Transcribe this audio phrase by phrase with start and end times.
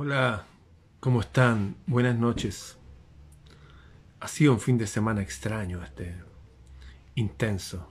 [0.00, 0.46] Hola,
[1.00, 1.74] ¿cómo están?
[1.88, 2.76] Buenas noches.
[4.20, 6.14] Ha sido un fin de semana extraño, este,
[7.16, 7.90] intenso.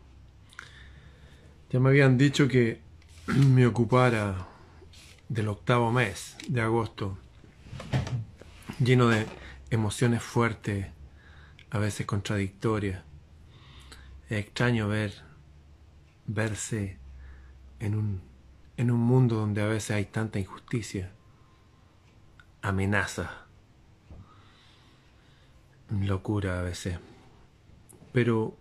[1.69, 2.79] Ya me habían dicho que
[3.27, 4.47] me ocupara
[5.27, 7.17] del octavo mes de agosto,
[8.79, 9.25] lleno de
[9.69, 10.87] emociones fuertes,
[11.71, 13.03] a veces contradictorias.
[14.29, 15.13] Es extraño ver,
[16.25, 16.99] verse
[17.81, 18.21] en un,
[18.77, 21.11] en un mundo donde a veces hay tanta injusticia
[22.61, 23.45] amenaza.
[25.89, 26.99] Locura a veces.
[28.11, 28.57] Pero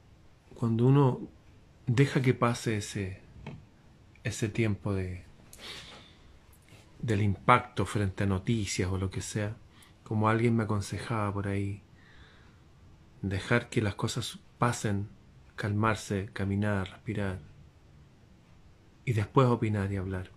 [0.55, 1.21] cuando uno
[1.87, 3.21] deja que pase ese,
[4.25, 5.25] ese tiempo de,
[7.01, 9.57] del impacto frente a noticias o lo que sea,
[10.03, 11.83] como alguien me aconsejaba por ahí,
[13.23, 15.09] dejar que las cosas pasen,
[15.57, 17.39] calmarse, caminar, respirar,
[19.05, 20.31] y después opinar y hablar.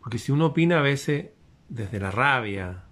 [0.00, 1.30] Porque si uno opina a veces
[1.68, 2.84] desde la rabia,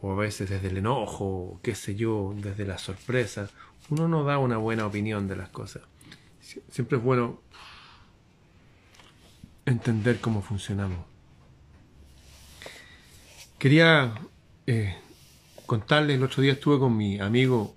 [0.00, 3.50] o a veces desde el enojo, qué sé yo, desde la sorpresa,
[3.90, 5.82] uno no da una buena opinión de las cosas.
[6.70, 7.40] Siempre es bueno
[9.66, 11.04] entender cómo funcionamos.
[13.58, 14.14] Quería
[14.66, 14.96] eh,
[15.66, 17.74] contarles, el otro día estuve con mi amigo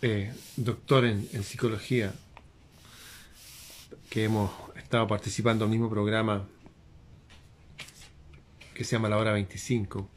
[0.00, 2.14] eh, doctor en, en psicología,
[4.08, 6.46] que hemos estado participando en el mismo programa
[8.80, 10.08] que se llama La Hora 25.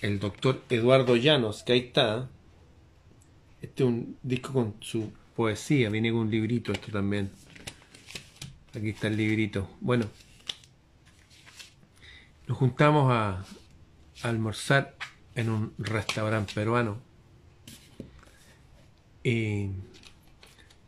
[0.00, 2.28] El doctor Eduardo Llanos, que ahí está.
[3.62, 7.30] Este es un disco con su poesía, viene con un librito esto también.
[8.74, 9.70] Aquí está el librito.
[9.80, 10.06] Bueno,
[12.48, 13.44] nos juntamos a,
[14.24, 14.96] almorzar
[15.36, 16.98] en un restaurante peruano.
[19.22, 19.70] Y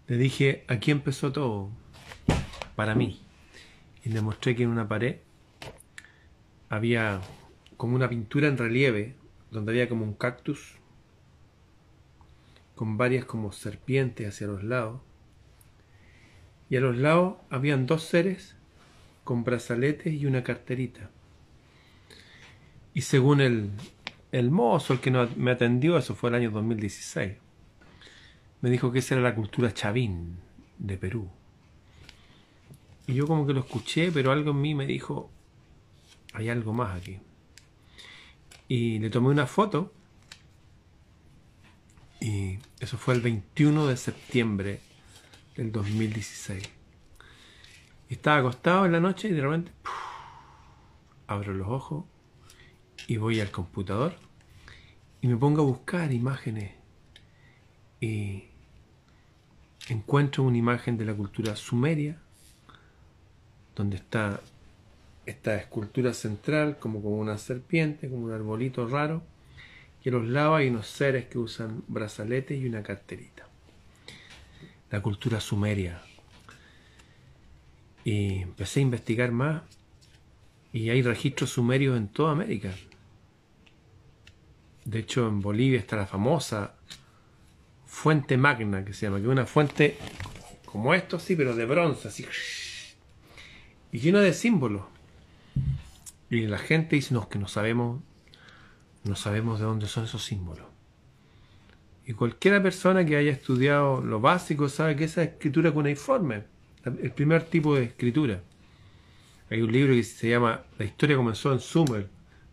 [0.08, 1.70] le dije, aquí empezó todo,
[2.74, 3.20] para mí.
[4.02, 5.18] Y le mostré que en una pared
[6.72, 7.20] había
[7.76, 9.14] como una pintura en relieve,
[9.50, 10.76] donde había como un cactus,
[12.74, 15.02] con varias como serpientes hacia los lados.
[16.70, 18.56] Y a los lados habían dos seres
[19.22, 21.10] con brazaletes y una carterita.
[22.94, 23.68] Y según el,
[24.32, 27.34] el mozo, el que me atendió, eso fue el año 2016,
[28.62, 30.38] me dijo que esa era la cultura chavín
[30.78, 31.28] de Perú.
[33.06, 35.30] Y yo como que lo escuché, pero algo en mí me dijo,
[36.32, 37.18] hay algo más aquí.
[38.68, 39.92] Y le tomé una foto
[42.20, 44.80] y eso fue el 21 de septiembre
[45.56, 46.62] del 2016.
[48.08, 49.72] Y estaba acostado en la noche y de repente
[51.26, 52.04] abro los ojos
[53.06, 54.14] y voy al computador
[55.20, 56.72] y me pongo a buscar imágenes
[58.00, 58.44] y
[59.88, 62.18] encuentro una imagen de la cultura sumeria
[63.74, 64.40] donde está
[65.26, 69.22] esta escultura central como una serpiente, como un arbolito raro,
[70.04, 73.46] y a los lados hay unos seres que usan brazaletes y una carterita.
[74.90, 76.02] La cultura sumeria.
[78.04, 79.62] Y empecé a investigar más
[80.72, 82.72] y hay registros sumerios en toda América.
[84.84, 86.74] De hecho, en Bolivia está la famosa
[87.86, 89.96] fuente magna que se llama, que es una fuente
[90.64, 92.26] como esto, sí, pero de bronce, así,
[93.92, 94.91] y llena de símbolos.
[96.30, 98.00] Y la gente dice, no, que no sabemos,
[99.04, 100.66] no sabemos de dónde son esos símbolos.
[102.06, 106.44] Y cualquiera persona que haya estudiado lo básico sabe que esa escritura cuneiforme,
[106.84, 108.42] el primer tipo de escritura.
[109.50, 112.08] Hay un libro que se llama La historia comenzó en Sumer,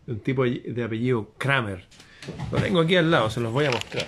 [0.06, 1.86] de un tipo de apellido Kramer.
[2.52, 4.06] Lo tengo aquí al lado, se los voy a mostrar.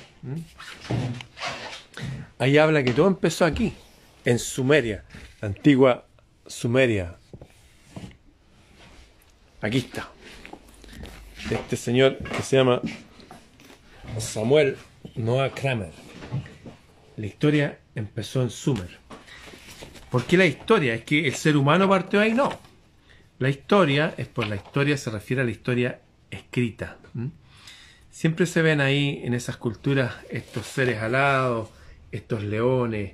[2.38, 3.72] Ahí habla que todo empezó aquí,
[4.24, 5.04] en Sumeria,
[5.40, 6.06] la antigua
[6.46, 7.16] Sumeria,
[9.62, 10.10] Aquí está.
[11.48, 12.82] este señor que se llama
[14.18, 14.76] Samuel
[15.14, 15.92] Noah Kramer.
[17.16, 18.98] La historia empezó en Sumer.
[20.10, 20.94] ¿Por qué la historia?
[20.94, 22.34] ¿Es que el ser humano partió ahí?
[22.34, 22.58] No.
[23.38, 26.98] La historia es por la historia, se refiere a la historia escrita.
[28.10, 31.68] Siempre se ven ahí en esas culturas estos seres alados,
[32.10, 33.12] estos leones.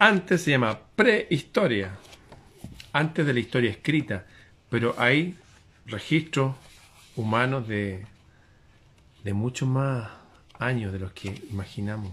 [0.00, 1.96] Antes se llama prehistoria
[2.92, 4.26] antes de la historia escrita,
[4.68, 5.36] pero hay
[5.86, 6.54] registros
[7.16, 8.06] humanos de,
[9.24, 10.10] de muchos más
[10.58, 12.12] años de los que imaginamos.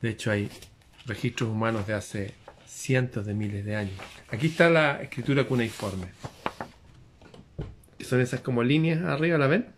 [0.00, 0.50] De hecho, hay
[1.06, 2.34] registros humanos de hace
[2.66, 3.94] cientos de miles de años.
[4.30, 6.06] Aquí está la escritura cuneiforme.
[8.00, 9.68] Son esas como líneas arriba, ¿la ven?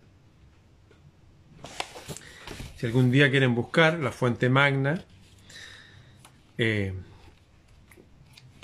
[2.77, 5.03] Si algún día quieren buscar la fuente magna,
[6.59, 6.95] eh,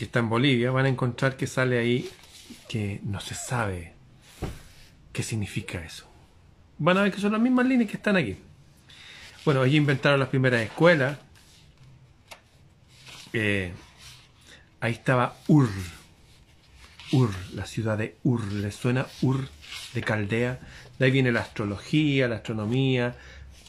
[0.00, 2.08] que está en Bolivia, van a encontrar que sale ahí
[2.70, 3.93] que no se sabe
[5.12, 6.08] qué significa eso.
[6.79, 8.38] Van a ver que son las mismas líneas que están aquí.
[9.44, 11.19] Bueno, allí inventaron las primeras escuelas.
[13.35, 13.73] Eh,
[14.81, 15.69] ahí estaba Ur.
[17.12, 18.50] Ur, la ciudad de Ur.
[18.53, 19.50] ¿Les suena Ur
[19.93, 20.61] de Caldea?
[20.99, 23.17] De ahí viene la astrología, la astronomía,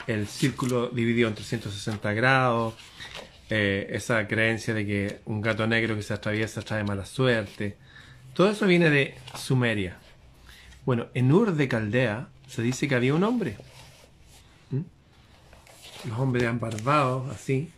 [0.07, 2.75] el círculo dividido en 360 grados,
[3.53, 7.75] eh, esa creencia de que un gato negro que se atraviesa trae mala suerte.
[8.33, 9.97] Todo eso viene de Sumeria.
[10.85, 13.57] Bueno, en Ur de Caldea se dice que había un hombre.
[14.69, 16.07] ¿Mm?
[16.07, 17.69] Los hombres han barbado así,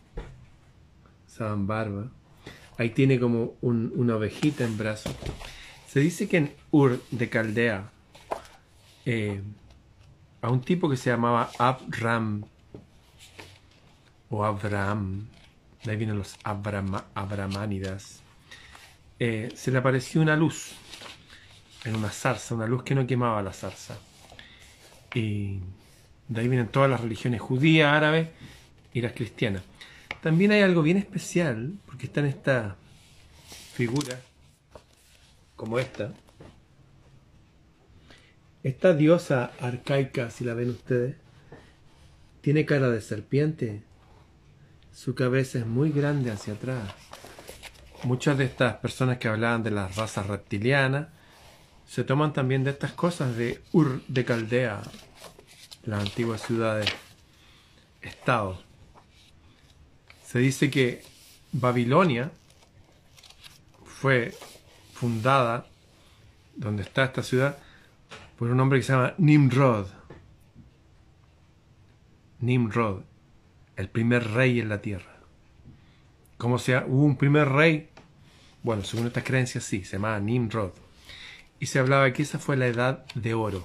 [1.26, 2.08] usaban barba.
[2.78, 5.12] Ahí tiene como una ovejita en brazo.
[5.88, 7.90] Se dice que en Ur de Caldea
[9.06, 9.42] eh,
[10.40, 12.44] a un tipo que se llamaba Abram
[14.30, 15.26] o Abraham,
[15.84, 18.20] de ahí vienen los Abramánidas,
[19.18, 20.72] eh, se le apareció una luz
[21.84, 23.98] en una zarza, una luz que no quemaba la zarza.
[25.14, 25.60] Y
[26.28, 28.28] de ahí vienen todas las religiones judías, árabes
[28.92, 29.62] y las cristianas.
[30.22, 32.76] También hay algo bien especial, porque está en esta
[33.74, 34.18] figura,
[35.54, 36.14] como esta,
[38.62, 41.16] esta diosa arcaica, si la ven ustedes,
[42.40, 43.82] tiene cara de serpiente.
[44.94, 46.94] Su cabeza es muy grande hacia atrás.
[48.04, 51.08] Muchas de estas personas que hablaban de las razas reptilianas
[51.84, 54.82] se toman también de estas cosas de Ur de Caldea,
[55.82, 56.88] las antiguas ciudades,
[58.02, 58.64] estados.
[60.24, 61.02] Se dice que
[61.50, 62.30] Babilonia
[63.84, 64.32] fue
[64.92, 65.66] fundada,
[66.54, 67.58] donde está esta ciudad,
[68.38, 69.88] por un hombre que se llama Nimrod.
[72.38, 73.02] Nimrod,
[73.76, 75.16] el primer rey en la tierra.
[76.38, 76.84] ¿Cómo sea?
[76.86, 77.88] ¿Hubo un primer rey?
[78.62, 80.72] Bueno, según estas creencias sí, se llamaba Nimrod.
[81.60, 83.64] Y se hablaba que esa fue la edad de oro.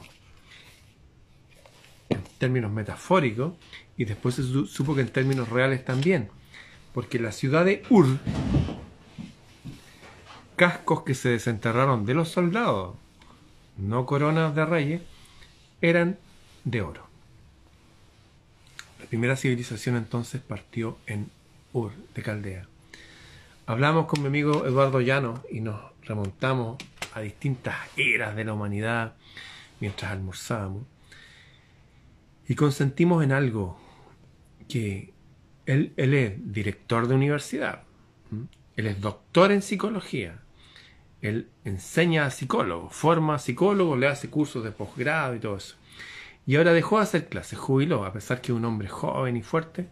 [2.09, 3.53] En términos metafóricos,
[3.97, 6.29] y después se supo que en términos reales también.
[6.93, 8.17] Porque la ciudad de Ur,
[10.55, 12.95] cascos que se desenterraron de los soldados,
[13.77, 15.01] no coronas de reyes,
[15.81, 16.17] eran
[16.65, 17.08] de oro.
[19.09, 21.31] Primera civilización entonces partió en
[21.73, 22.67] Ur de Caldea.
[23.65, 26.77] Hablamos con mi amigo Eduardo Llano y nos remontamos
[27.15, 29.15] a distintas eras de la humanidad
[29.79, 30.83] mientras almorzábamos.
[32.47, 33.79] Y consentimos en algo
[34.67, 35.11] que
[35.65, 37.81] él, él es director de universidad,
[38.75, 40.39] él es doctor en psicología,
[41.21, 45.78] él enseña a psicólogos, forma psicólogos, le hace cursos de posgrado y todo eso.
[46.45, 49.43] Y ahora dejó de hacer clases, jubiló, a pesar que es un hombre joven y
[49.43, 49.87] fuerte,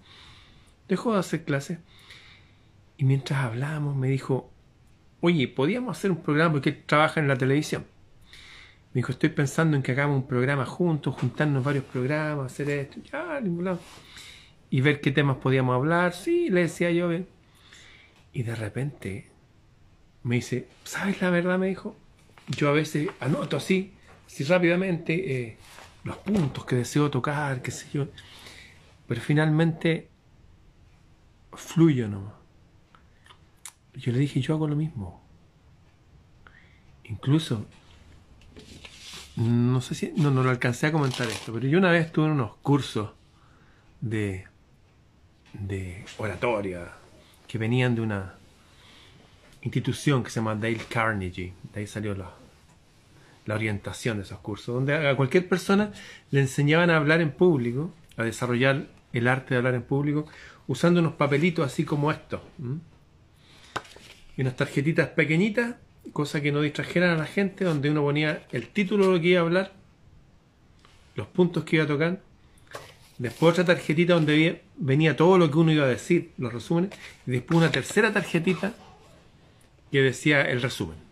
[0.87, 1.79] dejó de hacer clases.
[2.97, 4.51] Y mientras hablábamos me dijo,
[5.21, 7.85] oye, podíamos hacer un programa porque él trabaja en la televisión.
[8.93, 12.99] Me dijo, estoy pensando en que hagamos un programa juntos, juntarnos varios programas, hacer esto,
[13.03, 13.39] ya,
[14.69, 16.13] y ver qué temas podíamos hablar.
[16.13, 17.11] Sí, le decía yo.
[18.33, 19.27] Y de repente
[20.23, 21.59] me dice, ¿sabes la verdad?
[21.59, 21.95] Me dijo,
[22.47, 23.93] yo a veces anoto así,
[24.25, 25.57] así rápidamente, eh,
[26.07, 28.07] los puntos que deseo tocar, qué sé yo,
[29.07, 30.09] pero finalmente
[31.53, 32.33] fluyo nomás.
[33.93, 35.21] Yo le dije, yo hago lo mismo.
[37.03, 37.65] Incluso,
[39.35, 42.27] no sé si, no, no lo alcancé a comentar esto, pero yo una vez tuve
[42.27, 43.11] unos cursos
[44.01, 44.45] de,
[45.53, 46.93] de oratoria
[47.47, 48.35] que venían de una
[49.61, 51.53] institución que se llama Dale Carnegie.
[51.73, 52.31] De ahí salió la,
[53.47, 55.91] la orientación de esos cursos, donde a cualquier persona
[56.29, 60.27] le enseñaban a hablar en público, a desarrollar el arte de hablar en público,
[60.67, 62.41] usando unos papelitos así como estos.
[64.35, 65.77] Y unas tarjetitas pequeñitas,
[66.11, 69.27] cosa que no distrajeran a la gente, donde uno ponía el título de lo que
[69.29, 69.73] iba a hablar,
[71.15, 72.21] los puntos que iba a tocar,
[73.17, 76.91] después otra tarjetita donde venía todo lo que uno iba a decir, los resúmenes,
[77.25, 78.73] y después una tercera tarjetita
[79.89, 81.06] que decía el resumen.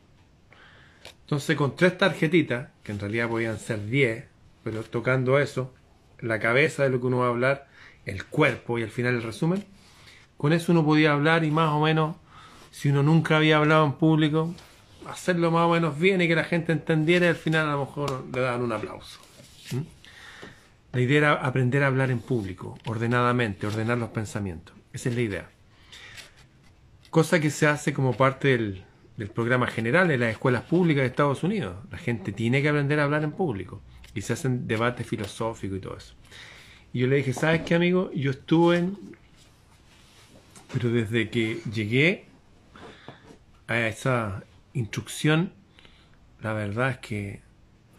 [1.25, 4.25] Entonces con tres tarjetitas, que en realidad podían ser diez,
[4.63, 5.73] pero tocando eso,
[6.19, 7.67] la cabeza de lo que uno va a hablar,
[8.05, 9.65] el cuerpo y al final el resumen,
[10.37, 12.15] con eso uno podía hablar y más o menos,
[12.71, 14.53] si uno nunca había hablado en público,
[15.09, 17.85] hacerlo más o menos bien y que la gente entendiera y al final a lo
[17.85, 19.19] mejor le daban un aplauso.
[19.71, 19.81] ¿Mm?
[20.93, 24.75] La idea era aprender a hablar en público, ordenadamente, ordenar los pensamientos.
[24.93, 25.55] Esa es la idea
[27.15, 28.83] cosa que se hace como parte del,
[29.17, 31.77] programa general de las escuelas públicas de Estados Unidos.
[31.89, 33.81] La gente tiene que aprender a hablar en público
[34.13, 36.13] y se hacen debates filosóficos y todo eso.
[36.93, 38.11] Y yo le dije, ¿sabes qué, amigo?
[38.13, 38.97] Yo estuve en...
[40.73, 42.25] Pero desde que llegué
[43.67, 44.43] a esa
[44.73, 45.53] instrucción,
[46.41, 47.41] la verdad es que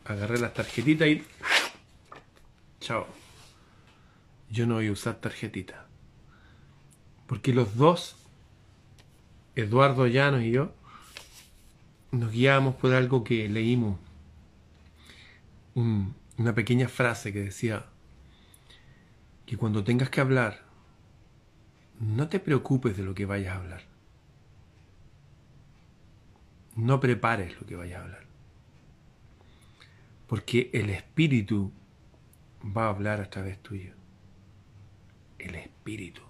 [0.05, 1.23] agarré las tarjetitas y...
[2.81, 3.07] Chao.
[4.51, 5.87] Yo no voy a usar tarjetita.
[7.27, 8.17] Porque los dos,
[9.57, 10.73] Eduardo Llanos y yo,
[12.17, 13.99] nos guiábamos por algo que leímos.
[15.75, 17.87] una pequeña frase que decía
[19.45, 20.65] que cuando tengas que hablar,
[22.01, 23.83] no te preocupes de lo que vayas a hablar.
[26.75, 28.27] No prepares lo que vayas a hablar.
[30.27, 31.73] Porque el Espíritu
[32.65, 33.93] va a hablar a través tuyo.
[35.39, 36.23] El Espíritu.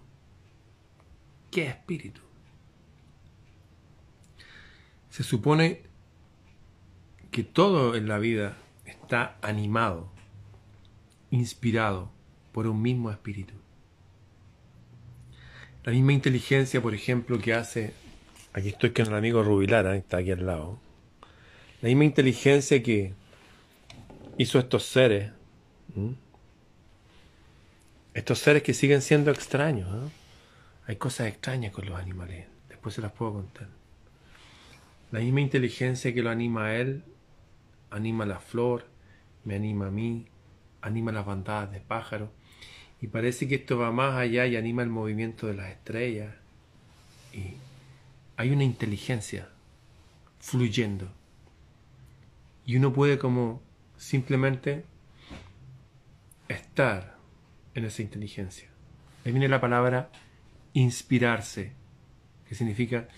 [1.51, 2.26] ¿Qué Espíritu?
[5.17, 5.81] Se supone
[7.31, 10.13] que todo en la vida está animado,
[11.31, 12.11] inspirado
[12.53, 13.55] por un mismo espíritu.
[15.85, 17.95] La misma inteligencia, por ejemplo, que hace,
[18.53, 20.79] aquí estoy con el amigo Rubilara, está aquí al lado,
[21.81, 23.15] la misma inteligencia que
[24.37, 25.33] hizo estos seres,
[28.13, 29.89] estos seres que siguen siendo extraños.
[30.87, 33.86] Hay cosas extrañas con los animales, después se las puedo contar.
[35.13, 37.05] La misma inteligencia que lo anima a él,
[37.91, 38.87] anima a la flor,
[39.45, 40.27] me anima a mí,
[40.83, 42.31] anima las bandadas de pájaros.
[43.01, 46.35] Y parece que esto va más allá y anima el movimiento de las estrellas.
[47.33, 47.55] Y
[48.37, 49.49] hay una inteligencia
[50.41, 51.09] fluyendo.
[52.65, 53.63] Y uno puede como
[53.97, 54.85] simplemente
[56.49, 57.17] estar
[57.75, 58.69] en esa inteligencia.
[59.25, 60.11] Ahí viene la palabra
[60.73, 61.73] inspirarse,
[62.49, 63.09] que significa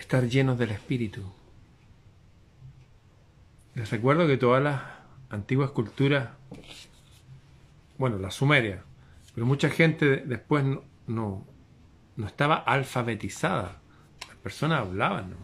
[0.00, 1.22] estar llenos del Espíritu.
[3.74, 4.82] Les recuerdo que todas las
[5.28, 6.30] antiguas culturas,
[7.98, 8.82] bueno, la sumeria,
[9.34, 13.80] pero mucha gente después no, no, estaba alfabetizada.
[14.26, 15.34] Las personas hablaban.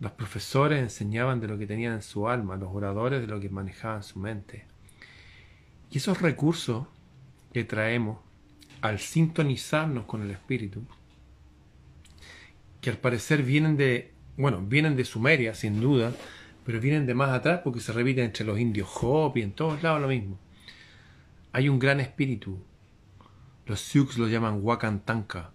[0.00, 3.48] Los profesores enseñaban de lo que tenían en su alma, los oradores de lo que
[3.48, 4.66] manejaban su mente.
[5.90, 6.86] Y esos recursos
[7.52, 8.18] que traemos
[8.80, 10.84] al sintonizarnos con el Espíritu,
[12.82, 16.12] que al parecer vienen de, bueno, vienen de Sumeria, sin duda,
[16.66, 20.02] pero vienen de más atrás porque se repiten entre los indios Hopi, en todos lados
[20.02, 20.36] lo mismo.
[21.52, 22.58] Hay un gran espíritu.
[23.66, 25.52] Los Sioux lo llaman Wakantanka.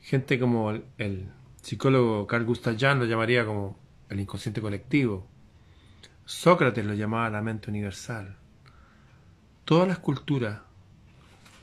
[0.00, 1.28] Gente como el,
[1.60, 5.26] psicólogo Carl Gustav Jung lo llamaría como el inconsciente colectivo.
[6.24, 8.36] Sócrates lo llamaba la mente universal.
[9.66, 10.60] Todas las culturas,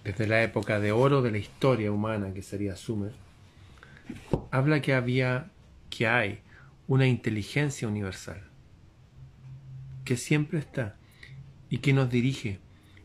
[0.04, 3.25] desde la época de oro de la historia humana, que sería Sumer,
[4.52, 5.52] habla que había,
[5.90, 6.42] que hay
[6.88, 8.44] una inteligencia universal
[10.06, 10.96] que siempre está
[11.70, 12.60] y que nos dirige.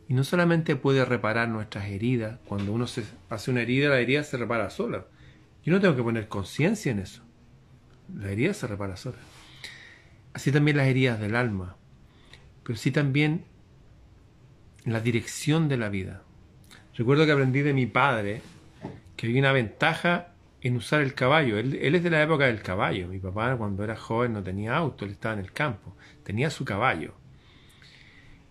[0.09, 4.23] Y no solamente puede reparar nuestras heridas, cuando uno se hace una herida, la herida
[4.23, 5.07] se repara sola.
[5.65, 7.23] Yo no tengo que poner conciencia en eso.
[8.17, 9.19] La herida se repara sola.
[10.33, 11.77] Así también las heridas del alma,
[12.65, 13.45] pero sí también
[14.85, 16.23] la dirección de la vida.
[16.97, 18.43] Recuerdo que aprendí de mi padre
[19.17, 20.30] que hay una ventaja
[20.63, 21.59] en usar el caballo.
[21.59, 23.09] Él, es de la época del caballo.
[23.09, 26.65] Mi papá cuando era joven no tenía auto, él estaba en el campo, tenía su
[26.65, 27.15] caballo.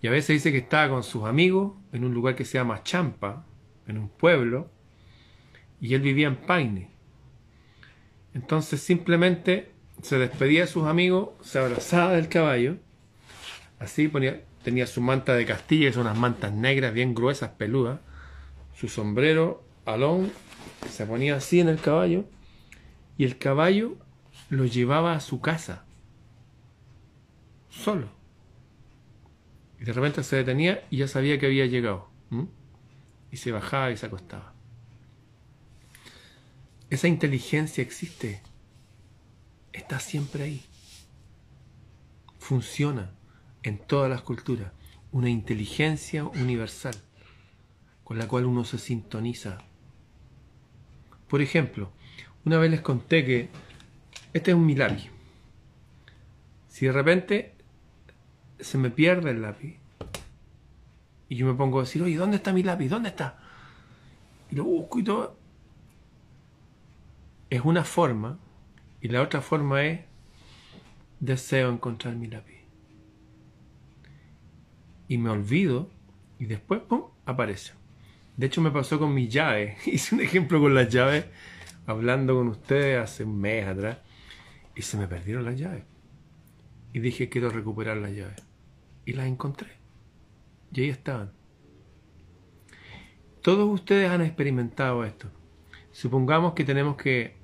[0.01, 2.83] Y a veces dice que estaba con sus amigos en un lugar que se llama
[2.83, 3.45] Champa,
[3.87, 4.69] en un pueblo,
[5.81, 6.89] y él vivía en Paine.
[8.33, 12.77] Entonces simplemente se despedía de sus amigos, se abrazaba del caballo,
[13.79, 14.11] así
[14.63, 17.99] tenía su manta de Castilla, que son unas mantas negras bien gruesas, peludas,
[18.73, 20.31] su sombrero, alón
[20.89, 22.25] se ponía así en el caballo
[23.17, 23.97] y el caballo
[24.49, 25.85] lo llevaba a su casa,
[27.69, 28.09] solo.
[29.79, 32.09] Y de repente se detenía y ya sabía que había llegado.
[33.31, 34.53] Y se bajaba y se acostaba.
[36.89, 38.41] Esa inteligencia existe.
[39.71, 40.65] Está siempre ahí.
[42.39, 43.11] Funciona
[43.63, 44.71] en todas las culturas.
[45.11, 46.95] Una inteligencia universal
[48.03, 49.59] con la cual uno se sintoniza
[51.29, 51.91] por ejemplo,
[52.43, 53.49] una vez les conté que
[54.33, 55.09] este es un mi lápiz.
[56.67, 57.53] Si de repente
[58.59, 59.77] se me pierde el lápiz
[61.29, 62.89] y yo me pongo a decir, oye, ¿dónde está mi lápiz?
[62.89, 63.39] ¿Dónde está?
[64.51, 65.37] Y lo busco y todo.
[67.49, 68.39] Es una forma
[69.01, 70.01] y la otra forma es
[71.19, 72.59] deseo encontrar mi lápiz.
[75.07, 75.89] Y me olvido
[76.39, 77.78] y después, ¡pum!, aparece.
[78.39, 79.75] De hecho, me pasó con mis llaves.
[79.85, 81.25] Hice un ejemplo con las llaves
[81.85, 83.97] hablando con ustedes hace un mes atrás
[84.77, 85.83] y se me perdieron las llaves.
[86.93, 88.41] Y dije, quiero recuperar las llaves.
[89.03, 89.71] Y las encontré.
[90.71, 91.33] Y ahí estaban.
[93.41, 95.29] Todos ustedes han experimentado esto.
[95.91, 97.35] Supongamos que tenemos que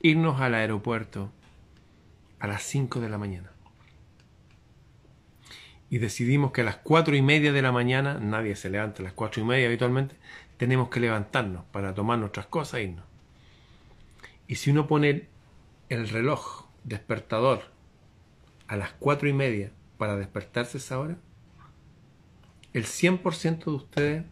[0.00, 1.32] irnos al aeropuerto
[2.38, 3.50] a las 5 de la mañana.
[5.90, 9.04] Y decidimos que a las cuatro y media de la mañana, nadie se levanta a
[9.04, 10.16] las cuatro y media habitualmente,
[10.58, 13.04] tenemos que levantarnos para tomar nuestras cosas e irnos.
[14.46, 15.28] Y si uno pone
[15.88, 17.62] el reloj despertador
[18.66, 21.16] a las cuatro y media para despertarse esa hora,
[22.74, 24.24] el 100% de ustedes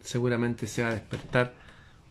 [0.00, 1.54] seguramente se va a despertar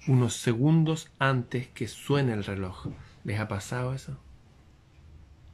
[0.07, 2.87] unos segundos antes que suene el reloj.
[3.23, 4.17] ¿Les ha pasado eso?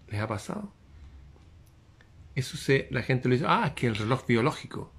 [0.08, 0.72] ¿Les ha pasado?
[2.40, 4.94] Eso se, la gente lo dice, ah, que el reloj biológico.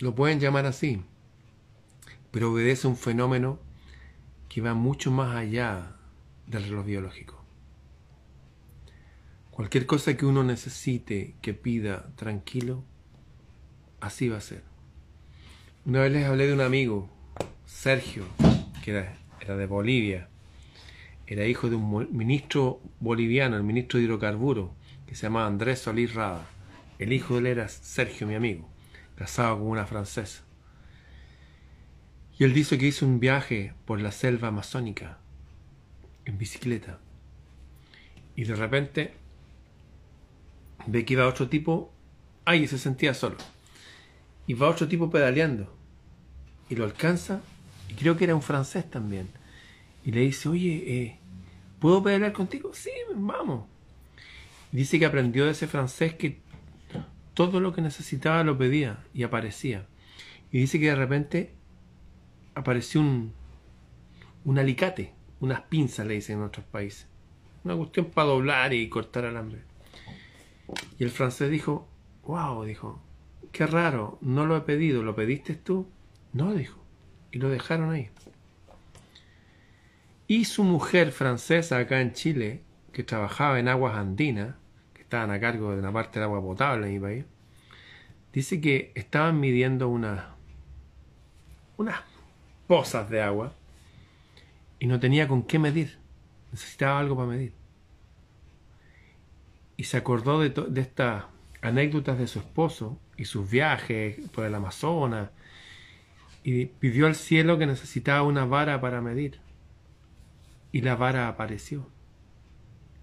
[0.00, 1.04] Lo pueden llamar así,
[2.32, 3.60] pero obedece un fenómeno
[4.48, 5.94] que va mucho más allá
[6.48, 7.44] del reloj biológico.
[9.52, 12.82] Cualquier cosa que uno necesite, que pida tranquilo,
[14.00, 14.64] así va a ser.
[15.84, 17.08] Una vez les hablé de un amigo,
[17.66, 18.24] Sergio,
[18.82, 20.28] que era, era de Bolivia.
[21.28, 24.70] Era hijo de un ministro boliviano, el ministro de hidrocarburos,
[25.06, 26.46] que se llamaba Andrés Solís Rada.
[26.98, 28.68] El hijo de él era Sergio, mi amigo,
[29.16, 30.42] casado con una francesa.
[32.38, 35.18] Y él dice que hizo un viaje por la selva amazónica
[36.24, 36.98] en bicicleta.
[38.34, 39.14] Y de repente
[40.86, 41.92] ve que iba otro tipo,
[42.44, 43.36] ay, se sentía solo.
[44.46, 45.74] Y va otro tipo pedaleando.
[46.68, 47.40] Y lo alcanza,
[47.88, 49.28] y creo que era un francés también.
[50.04, 51.18] Y le dice, oye, eh,
[51.80, 52.70] ¿puedo pedalear contigo?
[52.74, 53.64] Sí, vamos.
[54.76, 56.42] Dice que aprendió de ese francés que
[57.32, 59.86] todo lo que necesitaba lo pedía y aparecía.
[60.52, 61.54] Y dice que de repente
[62.54, 63.32] apareció un,
[64.44, 67.06] un alicate, unas pinzas le dicen en otros países.
[67.64, 69.62] Una cuestión para doblar y cortar alambre.
[70.98, 71.88] Y el francés dijo,
[72.24, 73.02] wow, dijo,
[73.52, 75.88] qué raro, no lo he pedido, ¿lo pediste tú?
[76.34, 76.78] No, dijo.
[77.32, 78.10] Y lo dejaron ahí.
[80.26, 84.56] Y su mujer francesa acá en Chile, que trabajaba en aguas andinas,
[85.06, 87.24] estaban a cargo de una parte del agua potable en mi país,
[88.32, 90.24] dice que estaban midiendo unas
[91.76, 92.00] unas
[92.66, 93.52] pozas de agua
[94.78, 95.98] y no tenía con qué medir.
[96.52, 97.52] Necesitaba algo para medir
[99.76, 101.24] y se acordó de, de estas
[101.60, 105.30] anécdotas de su esposo y sus viajes por el Amazonas
[106.42, 109.40] y pidió al cielo que necesitaba una vara para medir.
[110.72, 111.88] Y la vara apareció.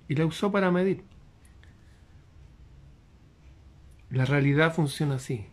[0.08, 1.04] Y la usó para medir.
[4.13, 5.47] La realidad funciona así.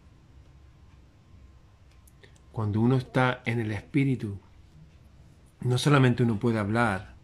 [2.52, 4.38] Cuando uno está en el espíritu,
[5.62, 7.14] no solamente uno puede hablar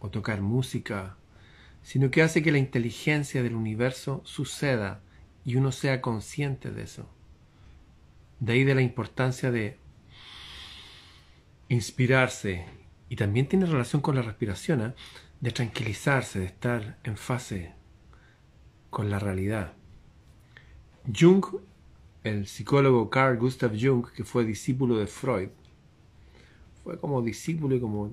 [0.00, 1.16] o tocar música
[1.84, 5.02] sino que hace que la inteligencia del universo suceda
[5.44, 7.08] y uno sea consciente de eso.
[8.40, 9.78] De ahí de la importancia de
[11.68, 12.66] inspirarse
[13.08, 14.94] y también tiene relación con la respiración, ¿eh?
[15.40, 17.74] de tranquilizarse, de estar en fase
[18.90, 19.74] con la realidad.
[21.12, 21.44] Jung,
[22.22, 25.50] el psicólogo Carl Gustav Jung, que fue discípulo de Freud,
[26.82, 28.10] fue como discípulo y como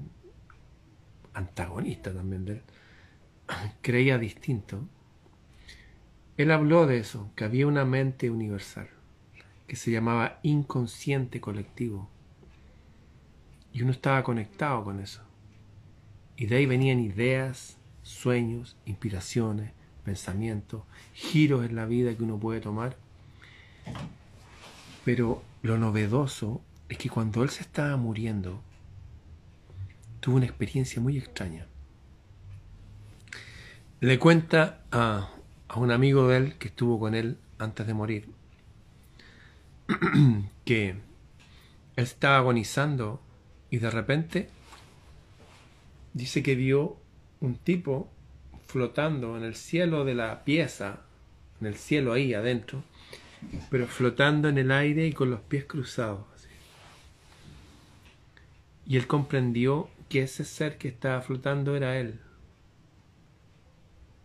[1.33, 2.61] antagonista también de él
[3.81, 4.81] creía distinto,
[6.37, 8.89] él habló de eso, que había una mente universal,
[9.67, 12.09] que se llamaba inconsciente colectivo.
[13.73, 15.21] Y uno estaba conectado con eso.
[16.35, 20.83] Y de ahí venían ideas, sueños, inspiraciones, pensamientos,
[21.13, 22.97] giros en la vida que uno puede tomar.
[25.05, 28.61] Pero lo novedoso es que cuando él se estaba muriendo,
[30.19, 31.65] tuvo una experiencia muy extraña
[34.01, 35.29] le cuenta a,
[35.75, 38.27] un amigo de él que estuvo con él antes de morir
[40.65, 43.21] que él estaba agonizando
[43.69, 44.49] y de repente
[46.13, 46.97] dice que vio
[47.41, 48.09] un tipo
[48.71, 51.01] flotando en el cielo de la pieza,
[51.59, 52.83] en el cielo ahí adentro,
[53.69, 56.25] pero flotando en el aire y con los pies cruzados.
[58.87, 62.19] Y él comprendió que ese ser que estaba flotando era él.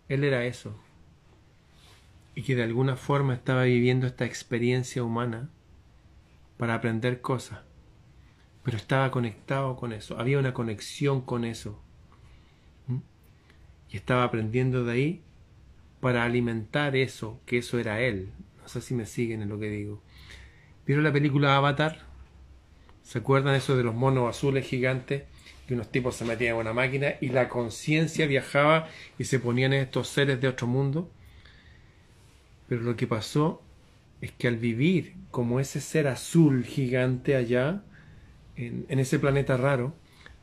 [0.09, 0.79] Él era eso.
[2.35, 5.51] Y que de alguna forma estaba viviendo esta experiencia humana
[6.57, 7.61] para aprender cosas.
[8.63, 10.19] Pero estaba conectado con eso.
[10.19, 11.83] Había una conexión con eso.
[13.97, 15.21] Estaba aprendiendo de ahí
[16.01, 18.29] para alimentar eso, que eso era él.
[18.63, 20.03] No sé si me siguen en lo que digo.
[20.87, 22.01] ¿Vieron la película Avatar?
[23.03, 25.25] ¿Se acuerdan eso de los monos azules gigantes?
[25.67, 29.73] que unos tipos se metían en una máquina y la conciencia viajaba y se ponían
[29.73, 31.11] estos seres de otro mundo.
[32.69, 33.63] Pero lo que pasó
[34.21, 37.83] es que al vivir como ese ser azul gigante allá,
[38.57, 39.95] en, ese planeta raro,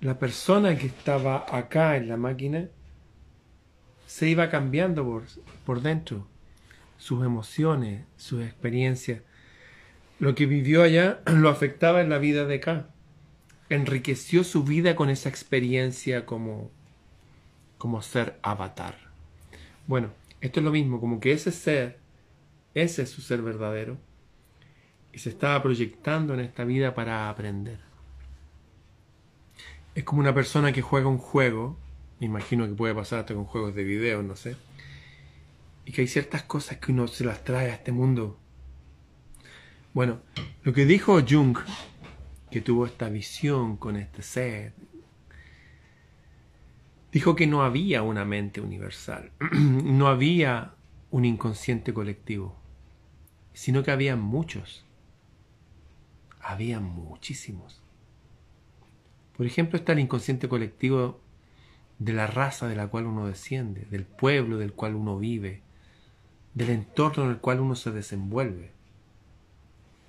[0.02, 2.68] la persona que estaba acá en la máquina
[4.06, 5.24] se iba cambiando por,
[5.66, 6.28] por dentro,
[6.98, 9.22] sus emociones, sus experiencias.
[10.20, 12.90] Lo que vivió allá lo afectaba en la vida de acá.
[13.70, 16.72] Enriqueció su vida con esa experiencia como,
[17.78, 18.96] como ser avatar.
[19.88, 20.12] Bueno,
[20.42, 22.00] esto es lo mismo, como que ese ser,
[22.74, 23.98] ese es su ser verdadero,
[25.12, 27.80] y se estaba proyectando en esta vida para aprender.
[29.96, 31.78] Es como una persona que juega un juego,
[32.20, 34.56] me imagino que puede pasar hasta con juegos de video, no sé,
[35.86, 38.40] y que hay ciertas cosas que uno se las trae a este mundo.
[39.94, 40.22] Bueno,
[40.64, 41.58] lo que dijo Jung,
[42.50, 44.74] que tuvo esta visión con este ser,
[47.12, 50.74] dijo que no había una mente universal, no había
[51.12, 52.56] un inconsciente colectivo,
[53.54, 54.86] sino que había muchos,
[56.42, 57.82] había muchísimos.
[59.38, 61.23] Por ejemplo, está el inconsciente colectivo
[62.00, 65.62] de la raza de la cual uno desciende, del pueblo del cual uno vive,
[66.54, 68.72] del entorno en el cual uno se desenvuelve,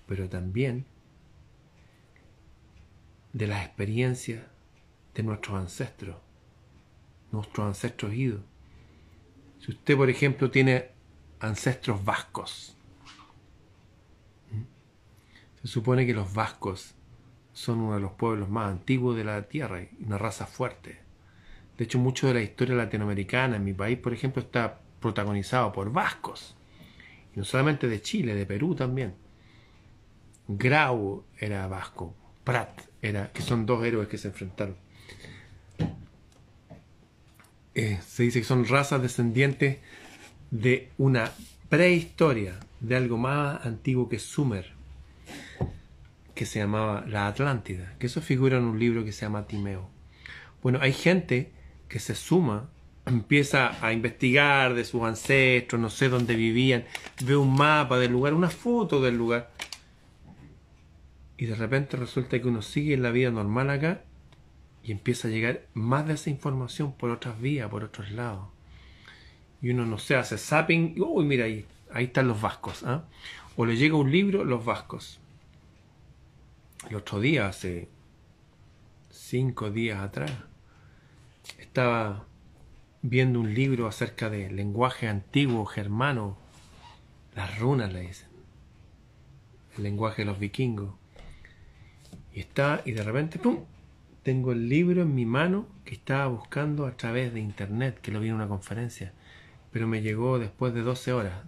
[0.07, 0.85] pero también
[3.33, 4.45] de las experiencias
[5.15, 6.17] de nuestros ancestros
[7.35, 8.41] nuestros ancestros idos.
[9.61, 10.91] Si usted, por ejemplo, tiene
[11.41, 12.77] ancestros vascos,
[15.61, 16.95] se supone que los vascos
[17.53, 21.04] son uno de los pueblos más antiguos de la tierra una raza fuerte.
[21.77, 25.93] De hecho, mucho de la historia latinoamericana en mi país, por ejemplo, está protagonizado por
[25.93, 26.57] vascos.
[27.35, 29.15] Y no solamente de Chile, de Perú también.
[30.47, 34.77] Grau era vasco, Prat era, que son dos héroes que se enfrentaron.
[37.75, 39.79] Eh, se dice que son razas descendientes
[40.51, 41.33] de una
[41.69, 44.73] prehistoria, de algo más antiguo que Sumer,
[46.35, 49.89] que se llamaba la Atlántida, que eso figura en un libro que se llama Timeo.
[50.63, 51.51] Bueno, hay gente
[51.89, 52.69] que se suma,
[53.07, 56.85] empieza a investigar de sus ancestros, no sé dónde vivían,
[57.25, 59.51] ve un mapa del lugar, una foto del lugar,
[61.37, 64.03] y de repente resulta que uno sigue en la vida normal acá
[64.83, 68.49] y empieza a llegar más de esa información por otras vías, por otros lados.
[69.61, 72.83] Y uno, no sé, hace zapping, y, uy, mira ahí, ahí están los vascos.
[72.85, 73.05] ¿ah?
[73.57, 75.21] O le llega un libro, los vascos.
[76.89, 77.89] El otro día, hace
[79.11, 80.31] cinco días atrás,
[81.59, 82.27] estaba
[83.03, 86.39] viendo un libro acerca de lenguaje antiguo germano,
[87.35, 88.29] las runas le dicen,
[89.77, 90.95] el lenguaje de los vikingos.
[92.33, 93.65] Y está, y de repente, ¡pum!
[94.25, 98.21] tengo el libro en mi mano que estaba buscando a través de internet, que lo
[98.21, 99.13] vi en una conferencia,
[99.71, 101.43] pero me llegó después de 12 horas.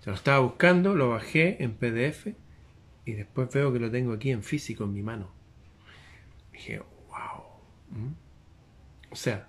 [0.00, 2.28] Se lo estaba buscando, lo bajé en PDF
[3.04, 5.30] y después veo que lo tengo aquí en físico en mi mano.
[6.52, 6.82] dije.
[9.10, 9.48] O sea,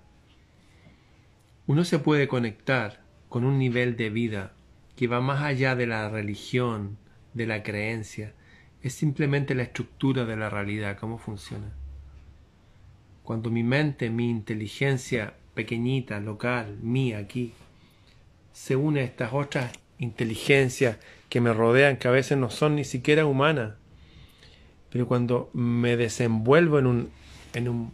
[1.66, 4.52] uno se puede conectar con un nivel de vida
[4.96, 6.98] que va más allá de la religión,
[7.32, 8.34] de la creencia,
[8.82, 11.72] es simplemente la estructura de la realidad, cómo funciona.
[13.22, 17.54] Cuando mi mente, mi inteligencia pequeñita, local, mía aquí,
[18.52, 22.84] se une a estas otras inteligencias que me rodean, que a veces no son ni
[22.84, 23.74] siquiera humanas,
[24.90, 27.10] pero cuando me desenvuelvo en un,
[27.54, 27.92] en un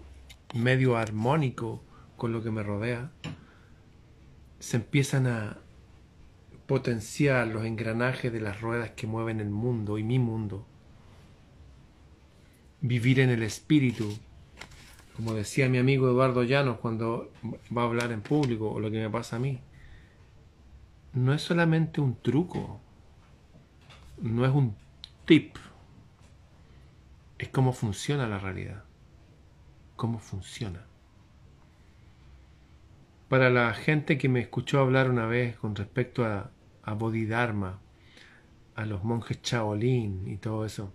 [0.54, 1.82] medio armónico
[2.16, 3.10] con lo que me rodea,
[4.58, 5.58] se empiezan a
[6.66, 10.66] potenciar los engranajes de las ruedas que mueven el mundo y mi mundo.
[12.80, 14.16] Vivir en el espíritu,
[15.16, 17.32] como decía mi amigo Eduardo Llanos cuando
[17.76, 19.60] va a hablar en público, o lo que me pasa a mí,
[21.12, 22.80] no es solamente un truco,
[24.22, 24.76] no es un
[25.24, 25.56] tip,
[27.38, 28.84] es cómo funciona la realidad,
[30.00, 30.86] cómo funciona.
[33.28, 36.50] Para la gente que me escuchó hablar una vez con respecto a,
[36.94, 37.80] Bodhidharma,
[38.76, 40.90] a los monjes Shaolin y todo eso,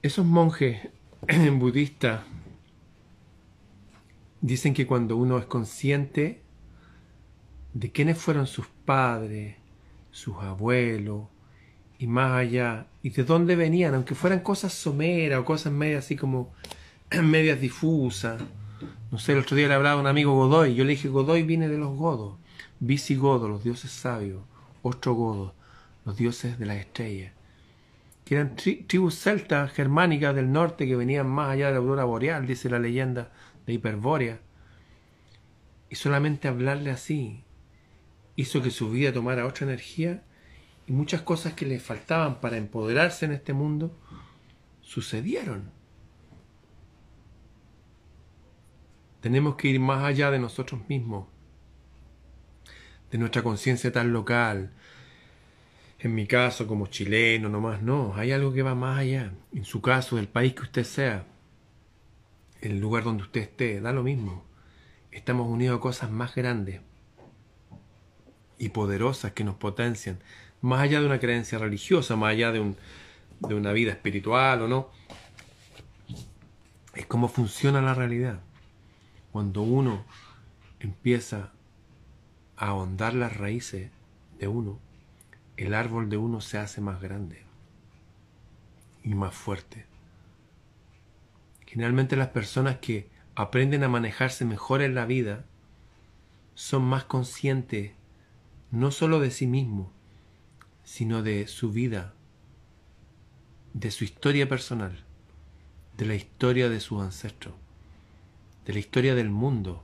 [0.00, 0.88] esos monjes
[1.58, 2.22] budistas
[4.40, 6.40] dicen que cuando uno es consciente
[7.74, 9.56] de quiénes fueron sus padres,
[10.10, 11.26] sus abuelos,
[12.02, 16.16] y más allá, y de dónde venían, aunque fueran cosas someras o cosas medias así
[16.16, 16.52] como
[17.22, 18.42] medias difusas.
[19.12, 21.44] No sé, el otro día le hablaba a un amigo Godoy, yo le dije, Godoy
[21.44, 22.38] viene de los godos,
[22.80, 24.42] visigodos, los dioses sabios,
[24.82, 25.52] ostrogodos,
[26.04, 27.32] los dioses de las estrellas
[28.24, 32.46] que eran tribus celtas germánicas del norte que venían más allá de la aurora boreal,
[32.46, 33.32] dice la leyenda
[33.66, 34.40] de Hiperbórea.
[35.90, 37.42] Y solamente hablarle así
[38.36, 40.22] hizo que su vida tomara otra energía
[40.86, 43.96] y muchas cosas que le faltaban para empoderarse en este mundo
[44.80, 45.70] sucedieron.
[49.20, 51.28] Tenemos que ir más allá de nosotros mismos,
[53.10, 54.72] de nuestra conciencia tan local.
[56.00, 59.32] En mi caso, como chileno, nomás no, hay algo que va más allá.
[59.52, 61.26] En su caso, del país que usted sea,
[62.60, 64.44] el lugar donde usted esté, da lo mismo.
[65.12, 66.80] Estamos unidos a cosas más grandes
[68.58, 70.20] y poderosas que nos potencian,
[70.62, 72.76] más allá de una creencia religiosa, más allá de, un,
[73.40, 74.88] de una vida espiritual o no.
[76.94, 78.40] Es cómo funciona la realidad.
[79.32, 80.04] Cuando uno
[80.80, 81.52] empieza
[82.56, 83.90] a ahondar las raíces
[84.38, 84.78] de uno,
[85.56, 87.42] el árbol de uno se hace más grande
[89.02, 89.86] y más fuerte.
[91.66, 95.44] Generalmente las personas que aprenden a manejarse mejor en la vida
[96.54, 97.92] son más conscientes
[98.70, 99.88] no solo de sí mismos,
[100.92, 102.12] sino de su vida,
[103.72, 105.02] de su historia personal,
[105.96, 107.54] de la historia de sus ancestros,
[108.66, 109.82] de la historia del mundo.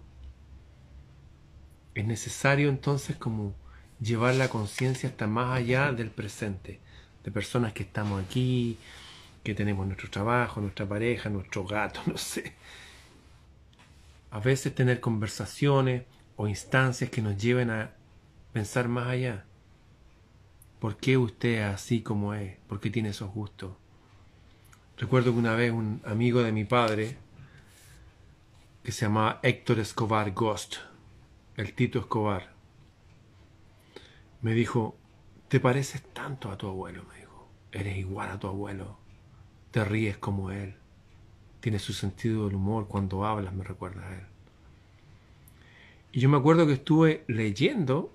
[1.94, 3.54] Es necesario entonces como
[3.98, 6.78] llevar la conciencia hasta más allá del presente,
[7.24, 8.76] de personas que estamos aquí,
[9.42, 12.52] que tenemos nuestro trabajo, nuestra pareja, nuestro gato, no sé.
[14.30, 16.02] A veces tener conversaciones
[16.36, 17.92] o instancias que nos lleven a
[18.52, 19.46] pensar más allá.
[20.78, 22.56] ¿Por qué usted es así como es?
[22.68, 23.72] ¿Por qué tiene esos gustos?
[24.96, 27.16] Recuerdo que una vez un amigo de mi padre,
[28.82, 30.76] que se llamaba Héctor Escobar Ghost,
[31.56, 32.52] el Tito Escobar,
[34.42, 34.96] me dijo,
[35.48, 39.08] te pareces tanto a tu abuelo, me dijo, eres igual a tu abuelo
[39.70, 40.74] te ríes como él.
[41.60, 44.26] Tiene su sentido del humor cuando hablas, me recuerda a él.
[46.12, 48.12] Y yo me acuerdo que estuve leyendo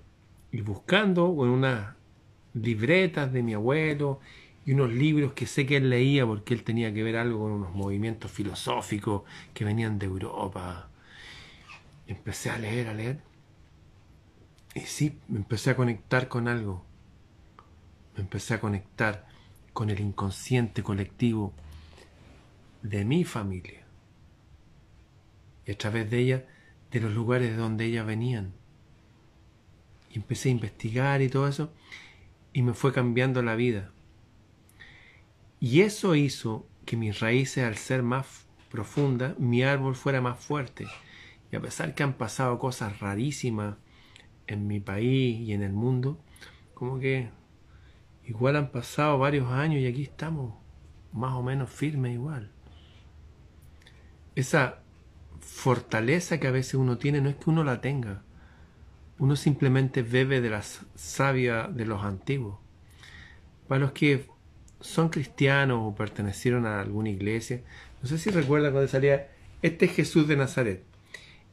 [0.50, 1.94] y buscando en unas
[2.54, 4.20] libretas de mi abuelo
[4.64, 7.52] y unos libros que sé que él leía porque él tenía que ver algo con
[7.52, 10.88] unos movimientos filosóficos que venían de Europa.
[12.06, 13.20] empecé a leer, a leer.
[14.74, 16.84] Y sí, me empecé a conectar con algo.
[18.16, 19.26] Me empecé a conectar
[19.72, 21.52] con el inconsciente colectivo
[22.82, 23.84] de mi familia.
[25.66, 26.46] Y a través de ella,
[26.90, 28.52] de los lugares de donde ellas venían.
[30.10, 31.72] Y empecé a investigar y todo eso,
[32.54, 33.92] y me fue cambiando la vida.
[35.60, 40.86] Y eso hizo que mis raíces, al ser más profundas, mi árbol fuera más fuerte.
[41.52, 43.76] Y a pesar que han pasado cosas rarísimas
[44.46, 46.18] en mi país y en el mundo,
[46.72, 47.28] como que
[48.26, 50.54] Igual han pasado varios años y aquí estamos
[51.12, 52.50] más o menos firmes igual.
[54.34, 54.78] Esa
[55.40, 58.22] fortaleza que a veces uno tiene no es que uno la tenga.
[59.18, 62.58] Uno simplemente bebe de la savia de los antiguos.
[63.68, 64.26] Para los que
[64.80, 67.62] son cristianos o pertenecieron a alguna iglesia,
[68.02, 69.30] no sé si recuerdan cuando salía,
[69.62, 70.82] este es Jesús de Nazaret,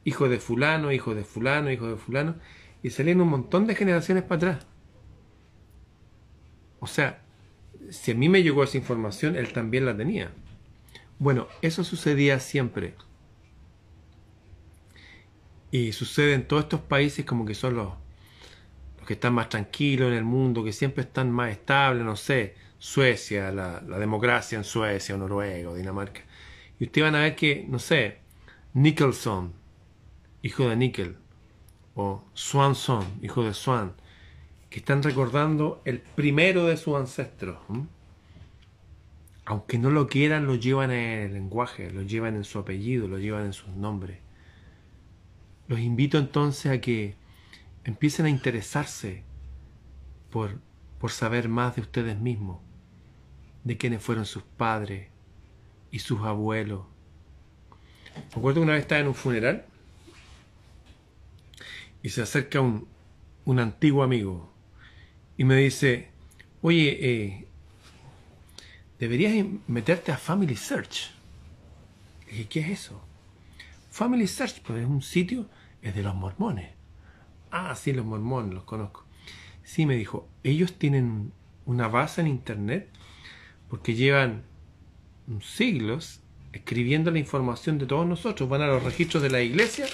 [0.04, 2.36] hijo de fulano, hijo de fulano, hijo de fulano,
[2.84, 4.67] y salían un montón de generaciones para atrás.
[6.80, 7.21] O sea,
[7.89, 10.32] si a mí me llegó esa información, él también la tenía.
[11.19, 12.95] Bueno, eso sucedía siempre.
[15.72, 17.94] Y sucede en todos estos países como que son los,
[18.98, 22.56] los que están más tranquilos en el mundo, que siempre están más estables, no sé,
[22.78, 26.22] Suecia, la, democracia en Suecia, o Noruega, o Dinamarca.
[26.80, 28.18] Y ustedes van a ver que, no sé,
[28.74, 29.54] Nicholson,
[30.42, 31.16] hijo de Nickel,
[31.94, 33.94] o Swanson, hijo de Swan,
[34.70, 37.60] que están recordando el primero de sus ancestros.
[39.46, 43.20] Aunque no lo quieran, lo llevan en el lenguaje, lo llevan en su apellido, lo
[43.20, 44.18] llevan en sus nombres.
[45.72, 47.16] Los invito entonces a que
[47.86, 49.24] empiecen a interesarse
[50.30, 50.60] por,
[51.00, 52.60] por saber más de ustedes mismos,
[53.64, 55.08] de quiénes fueron sus padres
[55.90, 56.88] y sus abuelos.
[58.36, 59.66] Recuerdo que una vez estaba en un funeral
[62.04, 62.86] y se acerca un,
[63.46, 64.52] un antiguo amigo,
[65.38, 66.10] y me dice,
[66.62, 67.48] oye, eh,
[69.00, 71.12] deberías meterte a Family Search.
[72.30, 73.02] Dije, ¿qué es eso?
[73.90, 75.48] Family Search, pues es un sitio,
[75.82, 76.72] es de los mormones.
[77.52, 79.06] Ah, sí, los mormones, los conozco.
[79.63, 81.34] Sí, me dijo, ellos tienen
[81.65, 82.89] una base en Internet
[83.70, 84.44] porque llevan
[85.41, 86.22] siglos
[86.54, 88.50] escribiendo la información de todos nosotros.
[88.50, 89.86] Van a los registros de la iglesia,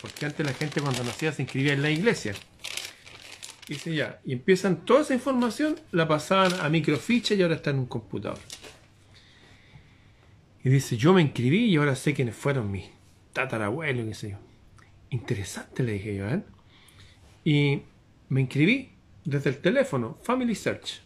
[0.00, 2.34] porque antes la gente cuando nacía se inscribía en la iglesia.
[3.68, 7.80] Dice ya, y empiezan toda esa información, la pasaban a microficha y ahora está en
[7.80, 8.38] un computador.
[10.62, 12.90] Y dice, yo me inscribí y ahora sé quiénes fueron mis
[13.32, 14.45] tatarabuelos, qué sé yo.
[15.10, 16.42] Interesante, le dije yo, ¿eh?
[17.44, 17.82] Y
[18.28, 18.90] me inscribí
[19.24, 21.02] desde el teléfono, Family Search.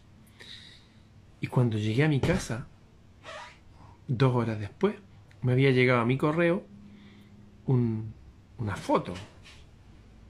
[1.39, 2.67] Y cuando llegué a mi casa,
[4.07, 4.95] dos horas después,
[5.41, 6.65] me había llegado a mi correo
[7.67, 9.13] una foto.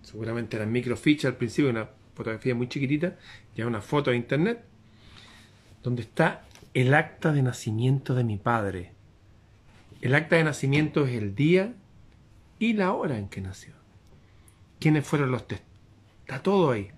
[0.01, 3.17] Seguramente era microficha al principio, una fotografía muy chiquitita,
[3.55, 4.63] ya una foto de internet,
[5.81, 8.91] donde está el acta de nacimiento de mi padre.
[10.01, 11.73] El acta de nacimiento es el día
[12.61, 13.73] y la hora en que nació.
[14.79, 15.73] ¿Quiénes fueron los testigos?
[16.21, 16.91] Está todo ahí.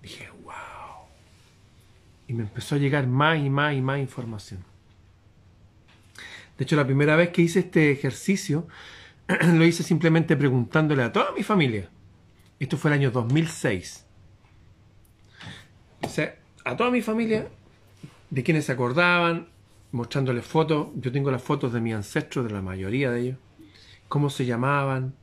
[0.00, 0.52] Dije, wow.
[2.28, 4.64] Y me empezó a llegar más y más y más información.
[6.56, 8.68] De hecho, la primera vez que hice este ejercicio,
[9.26, 11.90] lo hice simplemente preguntándole a toda mi familia.
[12.60, 14.06] Esto fue el año 2006.
[16.00, 16.08] O
[16.64, 17.48] a toda mi familia,
[18.30, 19.48] de quienes se acordaban,
[19.90, 20.90] mostrándoles fotos.
[20.94, 23.38] Yo tengo las fotos de mis ancestros, de la mayoría de ellos.
[24.08, 25.14] Cómo se llamaban.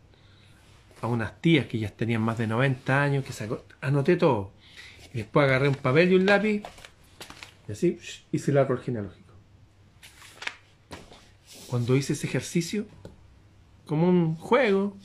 [1.02, 3.50] A unas tías que ya tenían más de 90 años, que se
[3.82, 4.52] anoté todo.
[5.14, 6.64] Y después agarré un papel y un lápiz.
[7.68, 8.00] Y así
[8.32, 9.34] hice el árbol genealógico.
[11.68, 12.86] Cuando hice ese ejercicio,
[13.86, 14.96] como un juego,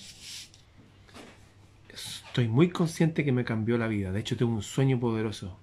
[1.92, 4.12] estoy muy consciente que me cambió la vida.
[4.12, 5.58] De hecho, tengo un sueño poderoso.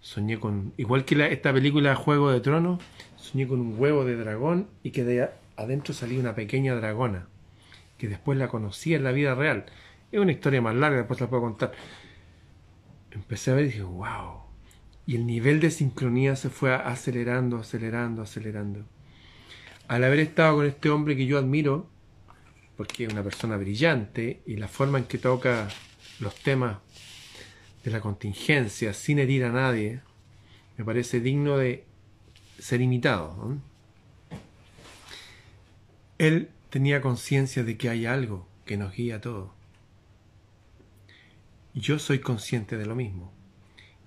[0.00, 2.80] Soñé con, igual que esta película Juego de Tronos,
[3.16, 7.28] soñé con un huevo de dragón y que de adentro salía una pequeña dragona,
[7.98, 9.66] que después la conocí en la vida real.
[10.10, 11.72] Es una historia más larga, después la puedo contar.
[13.10, 14.42] Empecé a ver y dije, wow.
[15.06, 18.84] Y el nivel de sincronía se fue acelerando, acelerando, acelerando.
[19.88, 21.88] Al haber estado con este hombre que yo admiro,
[22.76, 25.68] porque es una persona brillante y la forma en que toca
[26.20, 26.78] los temas
[27.84, 30.00] de la contingencia sin herir a nadie,
[30.76, 31.84] me parece digno de
[32.58, 33.58] ser imitado.
[36.22, 39.50] Él tenía conciencia de que hay algo que nos guía a todos.
[41.74, 43.32] Yo soy consciente de lo mismo.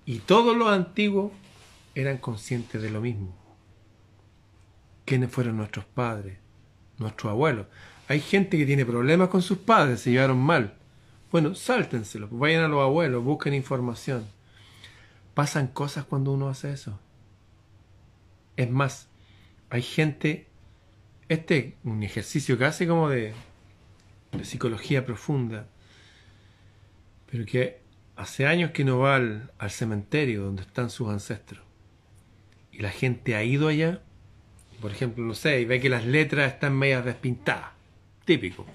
[0.06, 1.30] Y todos los antiguos
[1.94, 3.36] eran conscientes de lo mismo.
[5.04, 6.38] ¿Quiénes fueron nuestros padres?
[6.96, 7.66] Nuestros abuelos.
[8.08, 10.72] Hay gente que tiene problemas con sus padres, se llevaron mal.
[11.30, 14.26] Bueno, sáltenselo, vayan a los abuelos, busquen información.
[15.34, 16.98] Pasan cosas cuando uno hace eso.
[18.56, 19.06] Es más,
[19.68, 20.46] hay gente,
[21.28, 23.32] este es un ejercicio casi como de,
[24.42, 25.66] psicología profunda,
[27.30, 27.80] pero que
[28.16, 31.62] hace años que no va al, cementerio donde están sus ancestros.
[32.70, 34.02] Y la gente ha ido allá,
[34.80, 37.70] por ejemplo, no sé, y ve que las letras están medias despintadas.
[38.24, 38.66] Típico.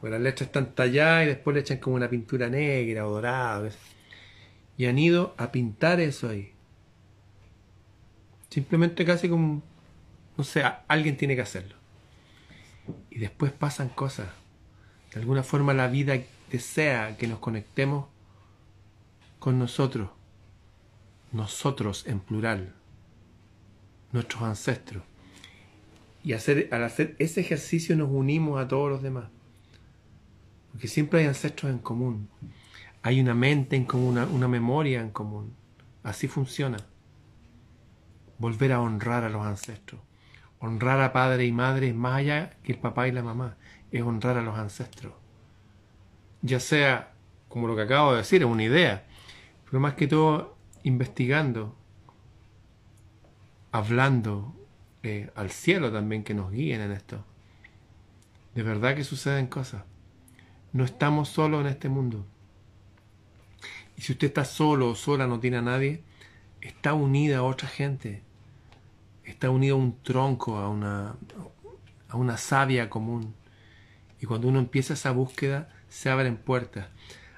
[0.00, 3.68] Pues las letras están talladas y después le echan como una pintura negra o dorada.
[4.78, 6.52] Y han ido a pintar eso ahí.
[8.48, 9.62] Simplemente casi como,
[10.38, 11.79] no sé, alguien tiene que hacerlo.
[13.10, 14.28] Y después pasan cosas.
[15.12, 16.14] De alguna forma la vida
[16.50, 18.06] desea que nos conectemos
[19.38, 20.10] con nosotros.
[21.32, 22.74] Nosotros en plural.
[24.12, 25.04] Nuestros ancestros.
[26.22, 29.30] Y hacer, al hacer ese ejercicio nos unimos a todos los demás.
[30.72, 32.28] Porque siempre hay ancestros en común.
[33.02, 35.54] Hay una mente en común, una, memoria en común.
[36.02, 36.78] Así funciona.
[38.38, 40.00] Volver a honrar a los ancestros.
[40.60, 43.56] Honrar a padre y madre es más allá que el papá y la mamá.
[43.90, 45.14] Es honrar a los ancestros.
[46.42, 47.12] Ya sea,
[47.48, 49.06] como lo que acabo de decir, es una idea.
[49.64, 51.76] Pero más que todo, investigando,
[53.72, 54.54] hablando
[55.02, 57.24] eh, al cielo también que nos guíen en esto.
[58.54, 59.84] De verdad que suceden cosas.
[60.72, 62.26] No estamos solos en este mundo.
[63.96, 66.02] Y si usted está solo o sola, no tiene a nadie,
[66.60, 68.22] está unida a otra gente.
[69.30, 71.14] Está unido a un tronco, a una,
[72.08, 73.32] a una savia común.
[74.20, 76.88] Y cuando uno empieza esa búsqueda, se abren puertas.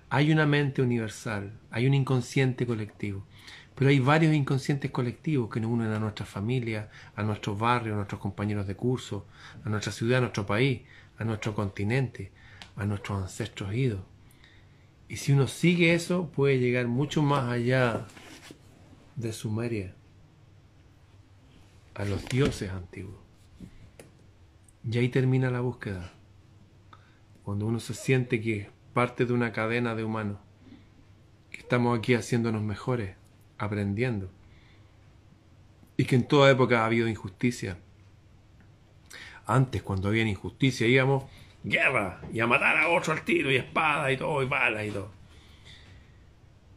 [0.09, 3.27] Hay una mente universal, hay un inconsciente colectivo.
[3.75, 7.97] Pero hay varios inconscientes colectivos que nos unen a nuestra familia, a nuestros barrios, a
[7.97, 9.27] nuestros compañeros de curso,
[9.63, 10.81] a nuestra ciudad, a nuestro país,
[11.19, 12.33] a nuestro continente,
[12.77, 14.01] a nuestros ancestros idos.
[15.09, 18.07] Y si uno sigue eso, puede llegar mucho más allá
[19.17, 19.95] de Sumeria,
[22.03, 23.15] a los dioses antiguos.
[24.85, 26.13] Y ahí termina la búsqueda.
[27.45, 30.39] Cuando uno se siente que es parte de una cadena de humanos,
[31.51, 33.15] que estamos aquí haciéndonos mejores,
[33.57, 34.31] aprendiendo,
[35.97, 37.79] y que en toda época ha habido injusticia.
[39.47, 41.25] Antes, cuando había injusticia, íbamos
[41.63, 44.91] guerra y a matar a otro al tiro y espada y todo y balas y
[44.91, 45.13] todo.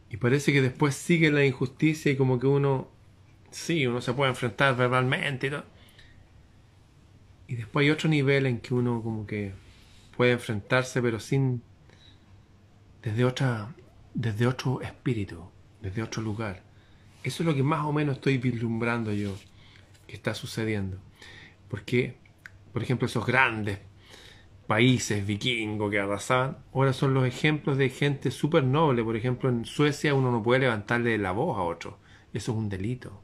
[0.08, 2.88] Y parece que después sigue la injusticia y como que uno,
[3.50, 5.64] sí, uno se puede enfrentar verbalmente y todo.
[7.48, 9.52] Y después hay otro nivel en que uno como que
[10.16, 11.62] puede enfrentarse pero sin,
[13.02, 13.74] desde otra,
[14.14, 15.48] desde otro espíritu,
[15.80, 16.62] desde otro lugar.
[17.22, 19.34] Eso es lo que más o menos estoy vislumbrando yo
[20.06, 20.98] que está sucediendo.
[21.68, 22.16] Porque,
[22.72, 23.80] por ejemplo, esos grandes
[24.66, 29.02] países vikingos que arrasaban, ahora son los ejemplos de gente súper noble.
[29.04, 31.98] Por ejemplo, en Suecia uno no puede levantarle la voz a otro.
[32.32, 33.22] Eso es un delito.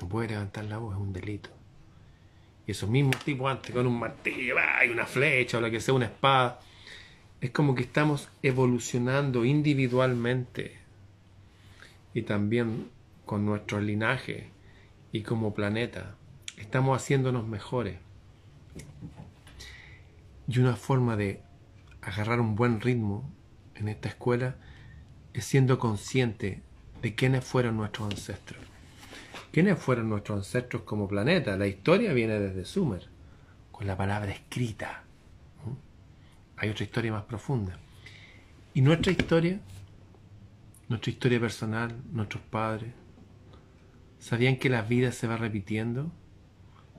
[0.00, 1.50] No puede levantar la voz, es un delito.
[2.66, 5.94] Y esos mismos tipos antes con un martillo y una flecha o lo que sea,
[5.94, 6.60] una espada.
[7.40, 10.78] Es como que estamos evolucionando individualmente
[12.14, 12.90] y también
[13.24, 14.50] con nuestro linaje
[15.12, 16.16] y como planeta.
[16.56, 17.98] Estamos haciéndonos mejores.
[20.48, 21.42] Y una forma de
[22.00, 23.30] agarrar un buen ritmo
[23.74, 24.56] en esta escuela
[25.34, 26.62] es siendo consciente
[27.02, 28.75] de quiénes fueron nuestros ancestros.
[29.52, 31.56] ¿Quiénes fueron nuestros ancestros como planeta?
[31.56, 33.08] La historia viene desde Sumer,
[33.72, 35.04] con la palabra escrita.
[36.56, 37.78] Hay otra historia más profunda.
[38.74, 39.60] Y nuestra historia,
[40.88, 42.92] nuestra historia personal, nuestros padres,
[44.18, 46.10] ¿sabían que la vida se va repitiendo?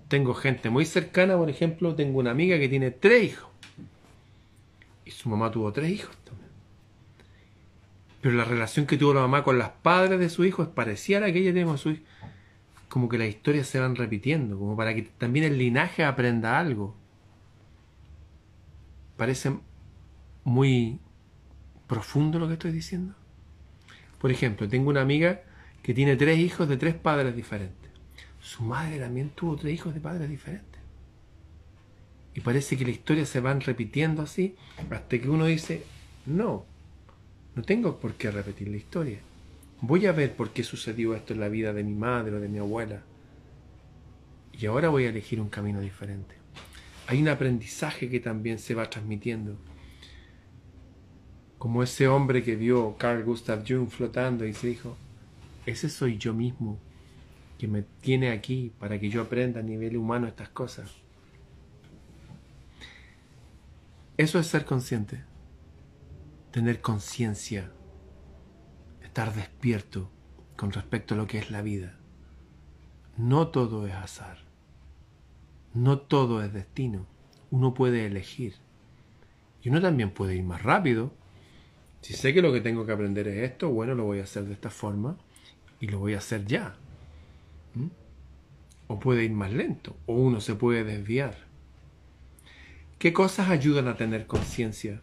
[0.08, 3.50] Tengo gente muy cercana, por ejemplo, tengo una amiga que tiene tres hijos.
[5.06, 6.50] Y su mamá tuvo tres hijos también.
[8.22, 11.18] Pero la relación que tuvo la mamá con los padres de su hijo es parecida
[11.18, 12.04] a la que ella tiene con su hijo.
[12.90, 16.96] Como que las historias se van repitiendo, como para que también el linaje aprenda algo.
[19.18, 19.58] Parece
[20.44, 21.00] muy
[21.88, 23.16] profundo lo que estoy diciendo.
[24.20, 25.42] Por ejemplo, tengo una amiga
[25.84, 27.88] que tiene tres hijos de tres padres diferentes
[28.48, 30.80] su madre también tuvo tres hijos de padres diferentes.
[32.34, 34.56] Y parece que la historia se van repitiendo así
[34.90, 35.84] hasta que uno dice,
[36.26, 36.66] no,
[37.56, 39.20] no tengo por qué repetir la historia.
[39.82, 42.50] Voy a ver por qué sucedió esto en la vida de mi madre o de
[42.50, 43.04] mi abuela.
[44.54, 46.36] Y ahora voy a elegir un camino diferente.
[47.06, 49.56] Hay un aprendizaje que también se va transmitiendo.
[51.60, 54.98] Como ese hombre que vio Carl Gustav Jung flotando y se dijo,
[55.68, 56.80] ese soy yo mismo
[57.60, 60.92] que me tiene aquí para que yo aprenda a nivel humano estas cosas.
[64.18, 65.24] Eso es ser consciente,
[66.52, 67.72] tener conciencia,
[69.18, 70.12] estar despierto
[70.56, 71.98] con respecto a lo que es la vida.
[73.18, 74.38] No todo es azar,
[75.74, 77.08] no todo es destino,
[77.50, 78.54] uno puede elegir.
[79.64, 81.12] Y uno también puede ir más rápido.
[82.02, 84.44] Si sé que lo que tengo que aprender es esto, bueno, lo voy a hacer
[84.44, 85.18] de esta forma
[85.80, 86.76] y lo voy a hacer ya.
[88.86, 91.36] O puede ir más lento, o uno se puede desviar.
[93.00, 95.02] ¿Qué cosas ayudan a tener conciencia?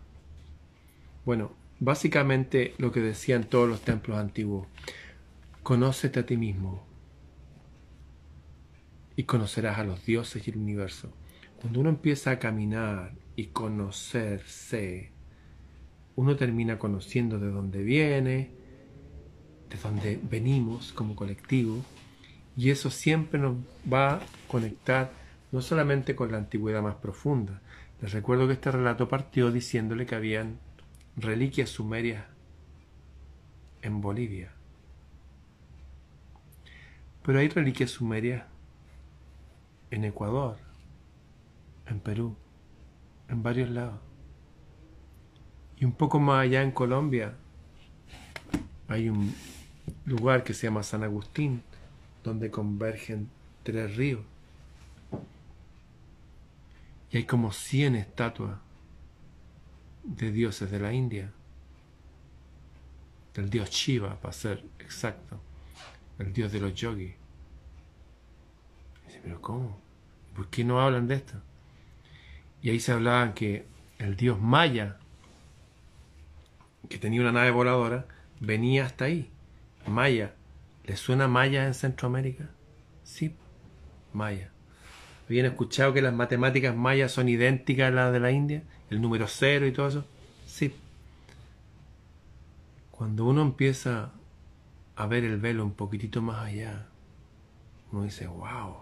[1.25, 4.67] Bueno, básicamente lo que decían todos los templos antiguos.
[5.63, 6.85] Conócete a ti mismo
[9.17, 11.13] y conocerás a los dioses y el universo.
[11.61, 15.13] Cuando uno empieza a caminar y conocerse,
[16.17, 18.51] uno termina conociendo de dónde viene,
[19.71, 21.83] de dónde venimos como colectivo,
[22.57, 23.57] y eso siempre nos
[23.91, 25.13] va a conectar
[25.53, 27.61] no solamente con la antigüedad más profunda.
[28.01, 30.59] Les recuerdo que este relato partió diciéndole que habían
[31.17, 32.25] reliquias sumerias
[33.83, 34.53] en Bolivia.
[37.23, 38.45] Pero hay reliquias sumerias
[39.91, 40.59] en Ecuador,
[41.87, 42.37] en Perú,
[43.29, 44.01] en varios lados.
[45.77, 47.35] Y un poco más allá en Colombia
[48.89, 49.35] hay un
[50.05, 51.63] lugar que se llama San Agustín,
[52.23, 53.29] donde convergen
[53.63, 54.23] tres ríos.
[57.11, 58.59] Y hay como 100 estatuas
[60.05, 61.33] de dioses de la India,
[63.35, 65.41] del dios Shiva, para ser exacto,
[66.19, 67.15] el dios de los yogis.
[69.23, 69.81] pero ¿cómo?
[70.35, 71.41] ¿Por qué no hablan de esto?
[72.63, 73.67] Y ahí se hablaba que
[73.99, 74.99] el dios Maya,
[76.89, 78.07] que tenía una nave voladora,
[78.41, 79.31] venía hasta ahí.
[79.87, 80.35] Maya,
[80.87, 82.51] ¿Les suena maya en Centroamérica?
[83.05, 83.35] Sí,
[84.13, 84.51] maya.
[85.27, 88.63] ¿Habían escuchado que las matemáticas mayas son idénticas a las de la India?
[88.95, 90.05] El número cero y todo eso.
[90.47, 90.73] Sí.
[92.93, 94.13] Cuando uno empieza
[94.95, 96.87] a ver el velo un poquitito más allá,
[97.91, 98.77] uno dice, wow,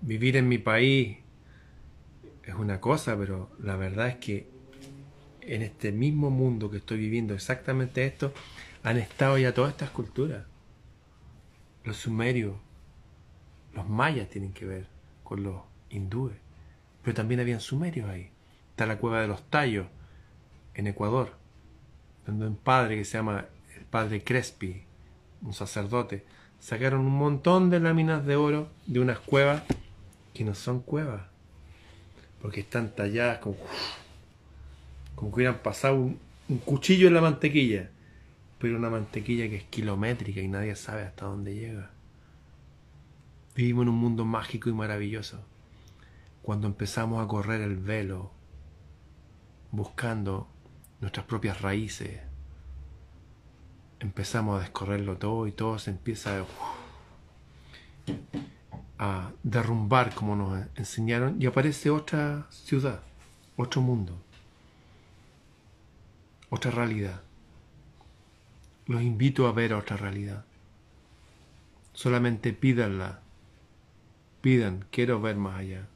[0.00, 1.18] vivir en mi país
[2.44, 4.48] es una cosa, pero la verdad es que
[5.42, 8.32] en este mismo mundo que estoy viviendo exactamente esto,
[8.82, 10.46] han estado ya todas estas culturas
[11.84, 12.54] los sumerios,
[13.74, 14.86] los mayas tienen que ver
[15.24, 16.36] con los hindúes,
[17.02, 18.31] pero también habían sumerios ahí.
[18.72, 19.86] Está la cueva de los tallos
[20.74, 21.36] en Ecuador,
[22.26, 23.46] donde un padre que se llama
[23.76, 24.82] el padre Crespi,
[25.42, 26.24] un sacerdote,
[26.58, 29.62] sacaron un montón de láminas de oro de unas cuevas
[30.34, 31.22] que no son cuevas,
[32.40, 33.56] porque están talladas como,
[35.14, 36.18] como que hubieran pasado un,
[36.48, 37.90] un cuchillo en la mantequilla
[38.62, 41.90] pero una mantequilla que es kilométrica y nadie sabe hasta dónde llega.
[43.56, 45.44] Vivimos en un mundo mágico y maravilloso.
[46.42, 48.30] Cuando empezamos a correr el velo,
[49.72, 50.46] buscando
[51.00, 52.20] nuestras propias raíces,
[53.98, 56.44] empezamos a descorrerlo todo y todo se empieza
[58.98, 63.02] a, derrumbar como nos enseñaron y aparece otra ciudad,
[63.56, 64.16] otro mundo,
[66.50, 67.22] otra realidad.
[68.86, 70.44] Los invito a ver otra realidad.
[71.94, 73.20] Solamente pídanla.
[74.40, 75.88] Pidan, quiero ver más allá.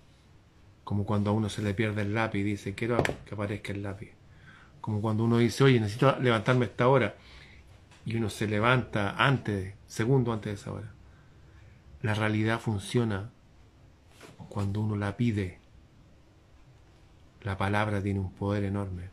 [0.87, 3.83] Como cuando a uno se le pierde el lápiz y dice, quiero que aparezca el
[3.83, 4.13] lápiz.
[4.81, 7.17] Como cuando uno dice, oye, necesito levantarme esta hora
[8.05, 10.93] y uno se levanta antes, segundo antes de esa hora.
[12.03, 13.31] La realidad funciona
[14.49, 15.59] cuando uno la pide.
[17.43, 19.11] La palabra tiene un poder enorme.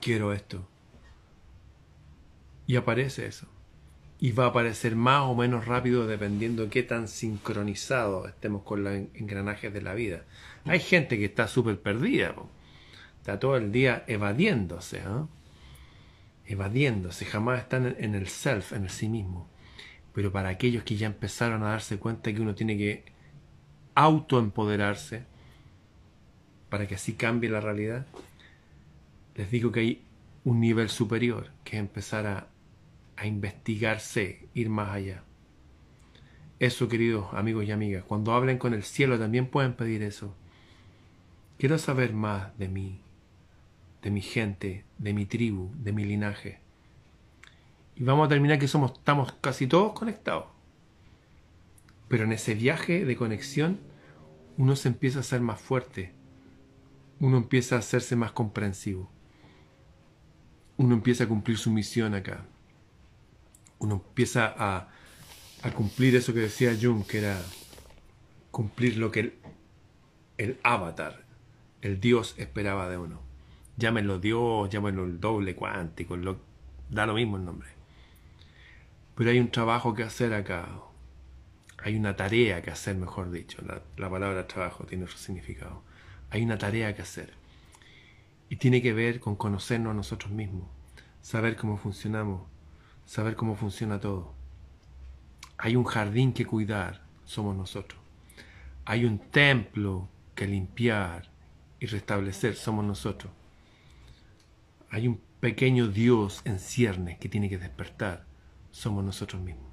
[0.00, 0.66] Quiero esto.
[2.66, 3.48] Y aparece eso.
[4.22, 8.84] Y va a aparecer más o menos rápido dependiendo de qué tan sincronizados estemos con
[8.84, 10.22] los engranajes de la vida.
[10.64, 12.36] Hay gente que está súper perdida.
[13.18, 14.98] Está todo el día evadiéndose.
[14.98, 15.26] ¿eh?
[16.46, 19.48] evadiéndose, jamás están en el self, en el sí mismo.
[20.12, 23.04] Pero para aquellos que ya empezaron a darse cuenta que uno tiene que
[23.94, 25.24] autoempoderarse
[26.68, 28.06] para que así cambie la realidad,
[29.34, 30.02] les digo que hay
[30.44, 32.46] un nivel superior, que es empezar a,
[33.16, 35.24] a investigarse, ir más allá.
[36.58, 40.36] Eso, queridos amigos y amigas, cuando hablen con el cielo también pueden pedir eso.
[41.58, 43.00] Quiero saber más de mí,
[44.02, 46.60] de mi gente, de mi tribu, de mi linaje.
[47.96, 50.46] Y vamos a terminar que somos, estamos casi todos conectados.
[52.08, 53.80] Pero en ese viaje de conexión,
[54.56, 56.12] uno se empieza a ser más fuerte.
[57.20, 59.10] Uno empieza a hacerse más comprensivo.
[60.76, 62.46] Uno empieza a cumplir su misión acá.
[63.82, 64.88] Uno empieza a,
[65.76, 67.40] cumplir eso que decía Jung, que era
[68.50, 69.34] cumplir lo que el,
[70.38, 71.22] el avatar,
[71.82, 73.32] el Dios esperaba de uno
[73.76, 76.38] llámenlo Dios, llámenlo el doble cuántico, lo,
[76.90, 77.68] da lo mismo el nombre.
[79.14, 80.68] Pero hay un trabajo que hacer acá.
[81.78, 83.60] Hay una tarea que hacer, mejor dicho.
[83.66, 85.82] La, la palabra trabajo tiene otro significado.
[86.30, 87.34] Hay una tarea que hacer.
[88.48, 90.68] Y tiene que ver con conocernos a nosotros mismos,
[91.22, 92.42] saber cómo funcionamos,
[93.12, 94.32] saber cómo funciona todo.
[95.58, 98.00] Hay un jardín que cuidar, somos nosotros.
[98.86, 101.30] Hay un templo que limpiar
[101.78, 103.30] y restablecer, somos nosotros.
[104.88, 108.24] Hay un pequeño Dios en ciernes que tiene que despertar.
[108.70, 109.70] Somos nosotros mismos.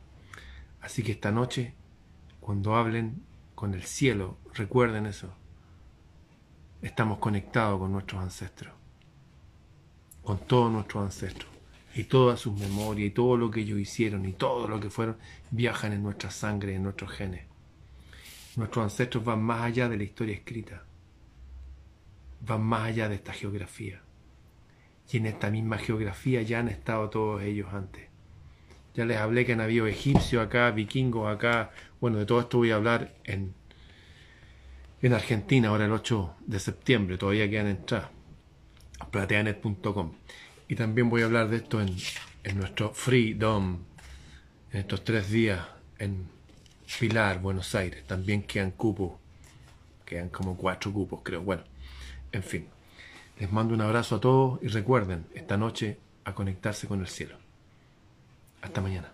[0.82, 1.76] Así que esta noche,
[2.42, 3.24] cuando hablen
[3.56, 5.34] con el cielo, recuerden eso.
[6.82, 8.74] Estamos conectados con nuestros ancestros.
[10.24, 11.59] Con todos nuestros ancestros.
[12.00, 15.18] Y todas sus memorias y todo lo que ellos hicieron y todo lo que fueron
[15.52, 17.46] viajan en nuestra sangre, en nuestros genes.
[18.56, 20.84] Nuestros ancestros van más allá de la historia escrita.
[22.42, 24.02] Van más allá de esta geografía
[25.12, 28.08] y en esta misma geografía ya han estado todos ellos antes.
[28.94, 31.72] Ya les hablé que han habido egipcios acá, vikingos acá.
[32.00, 33.54] Bueno, de todo esto voy a hablar en,
[35.02, 37.18] en Argentina, ahora el 8 de septiembre.
[37.18, 38.10] Todavía quedan entradas.
[39.12, 40.14] plateanet.com.
[40.70, 41.94] Y también voy a hablar de esto en,
[42.44, 43.80] en nuestro Freedom,
[44.72, 45.60] en estos tres días
[45.98, 46.28] en
[47.00, 48.06] Pilar, Buenos Aires.
[48.06, 49.14] También quedan cupos.
[50.06, 51.42] Quedan como cuatro cupos, creo.
[51.42, 51.64] Bueno,
[52.32, 52.68] en fin.
[53.40, 57.36] Les mando un abrazo a todos y recuerden esta noche a conectarse con el cielo.
[58.62, 59.12] Hasta mañana.